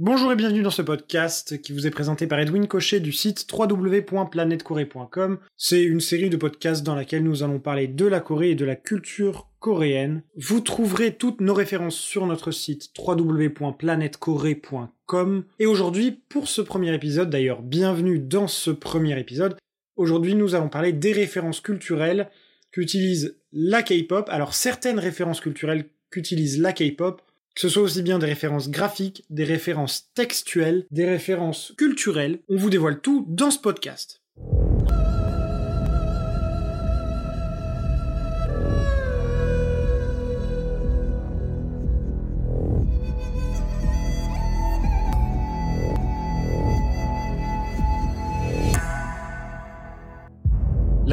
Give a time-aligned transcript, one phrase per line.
[0.00, 3.46] Bonjour et bienvenue dans ce podcast qui vous est présenté par Edwin Cochet du site
[3.48, 5.38] www.planetcorée.com.
[5.56, 8.64] C'est une série de podcasts dans laquelle nous allons parler de la Corée et de
[8.64, 10.24] la culture coréenne.
[10.34, 15.44] Vous trouverez toutes nos références sur notre site www.planetcorée.com.
[15.60, 19.56] Et aujourd'hui, pour ce premier épisode, d'ailleurs, bienvenue dans ce premier épisode,
[19.94, 22.30] aujourd'hui nous allons parler des références culturelles
[22.72, 24.28] qu'utilise la K-pop.
[24.28, 27.22] Alors certaines références culturelles qu'utilise la K-pop
[27.54, 32.56] que ce soit aussi bien des références graphiques, des références textuelles, des références culturelles, on
[32.56, 34.23] vous dévoile tout dans ce podcast.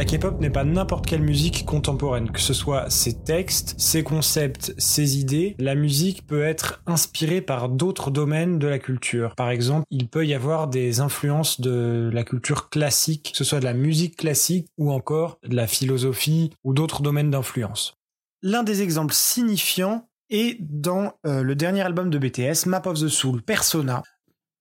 [0.01, 4.73] La K-pop n'est pas n'importe quelle musique contemporaine, que ce soit ses textes, ses concepts,
[4.79, 5.55] ses idées.
[5.59, 9.35] La musique peut être inspirée par d'autres domaines de la culture.
[9.35, 13.59] Par exemple, il peut y avoir des influences de la culture classique, que ce soit
[13.59, 17.99] de la musique classique ou encore de la philosophie ou d'autres domaines d'influence.
[18.41, 23.07] L'un des exemples signifiants est dans euh, le dernier album de BTS, Map of the
[23.07, 24.01] Soul, Persona,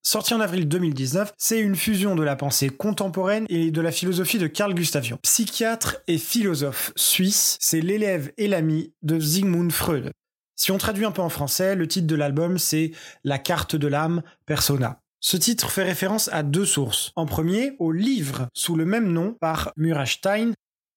[0.02, 4.38] Sorti en avril 2019, c'est une fusion de la pensée contemporaine et de la philosophie
[4.38, 5.18] de Carl Gustav Jung.
[5.20, 10.10] Psychiatre et philosophe suisse, c'est l'élève et l'ami de Sigmund Freud.
[10.56, 12.92] Si on traduit un peu en français, le titre de l'album c'est
[13.24, 15.02] La carte de l'âme, Persona.
[15.20, 17.12] Ce titre fait référence à deux sources.
[17.14, 20.52] En premier, au livre sous le même nom par Murat Stein,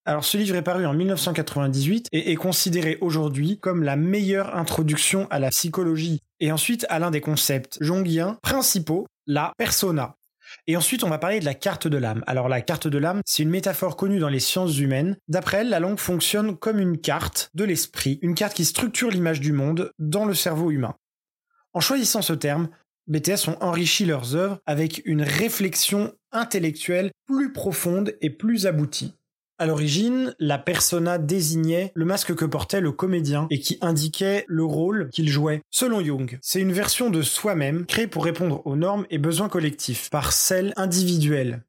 [0.06, 5.26] alors ce livre est paru en 1998 et est considéré aujourd'hui comme la meilleure introduction
[5.30, 10.16] à la psychologie et ensuite à l'un des concepts jungiens principaux, la persona.
[10.66, 12.22] Et ensuite, on va parler de la carte de l'âme.
[12.26, 15.16] Alors la carte de l'âme, c'est une métaphore connue dans les sciences humaines.
[15.26, 19.40] D'après elle, la langue fonctionne comme une carte de l'esprit, une carte qui structure l'image
[19.40, 20.94] du monde dans le cerveau humain.
[21.72, 22.68] En choisissant ce terme,
[23.06, 29.14] BTS ont enrichi leurs œuvres avec une réflexion intellectuelle plus profonde et plus aboutie.
[29.56, 34.64] À l'origine, la persona désignait le masque que portait le comédien et qui indiquait le
[34.64, 35.62] rôle qu'il jouait.
[35.70, 40.10] Selon Jung, c'est une version de soi-même créée pour répondre aux normes et besoins collectifs
[40.10, 41.62] par celle individuelle.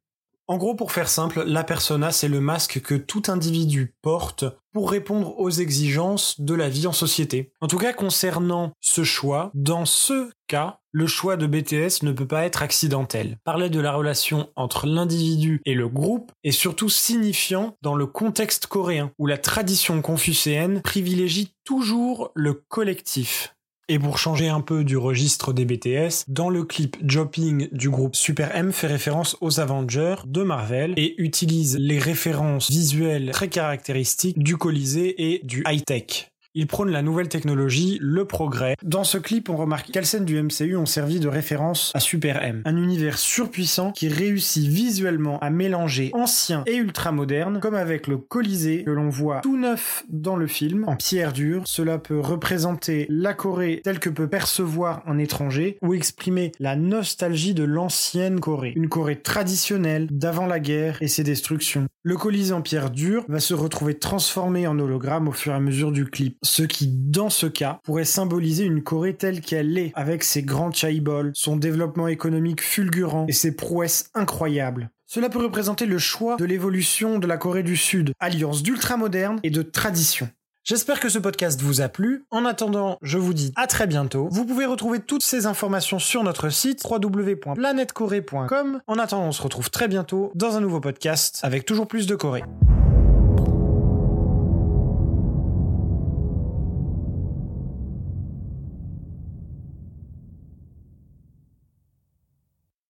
[0.48, 4.92] En gros, pour faire simple, la persona, c'est le masque que tout individu porte pour
[4.92, 7.52] répondre aux exigences de la vie en société.
[7.62, 12.28] En tout cas, concernant ce choix, dans ce cas, le choix de BTS ne peut
[12.28, 13.38] pas être accidentel.
[13.44, 18.68] Parler de la relation entre l'individu et le groupe est surtout signifiant dans le contexte
[18.68, 23.55] coréen, où la tradition confucéenne privilégie toujours le collectif.
[23.88, 28.16] Et pour changer un peu du registre des BTS, dans le clip Jopping du groupe
[28.16, 34.40] Super M fait référence aux Avengers de Marvel et utilise les références visuelles très caractéristiques
[34.40, 36.32] du Colisée et du high-tech.
[36.58, 38.78] Il prône la nouvelle technologie, le progrès.
[38.82, 42.42] Dans ce clip, on remarque quelles scènes du MCU ont servi de référence à Super
[42.42, 48.08] M, un univers surpuissant qui réussit visuellement à mélanger ancien et ultra moderne, comme avec
[48.08, 51.64] le Colisée que l'on voit tout neuf dans le film, en pierre dure.
[51.66, 57.54] Cela peut représenter la Corée telle que peut percevoir un étranger ou exprimer la nostalgie
[57.54, 61.88] de l'ancienne Corée, une Corée traditionnelle d'avant la guerre et ses destructions.
[62.04, 65.60] Le Colisée en pierre dure va se retrouver transformé en hologramme au fur et à
[65.60, 69.92] mesure du clip ce qui, dans ce cas, pourrait symboliser une Corée telle qu'elle est,
[69.96, 74.90] avec ses grands chaïbols, son développement économique fulgurant et ses prouesses incroyables.
[75.08, 79.50] Cela peut représenter le choix de l'évolution de la Corée du Sud, alliance d'ultra-moderne et
[79.50, 80.30] de tradition.
[80.64, 82.26] J'espère que ce podcast vous a plu.
[82.32, 84.28] En attendant, je vous dis à très bientôt.
[84.32, 88.82] Vous pouvez retrouver toutes ces informations sur notre site www.planetcorée.com.
[88.88, 92.16] En attendant, on se retrouve très bientôt dans un nouveau podcast avec toujours plus de
[92.16, 92.42] Corée.